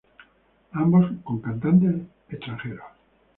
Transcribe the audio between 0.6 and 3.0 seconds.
Ambos con cantantes extranjeros.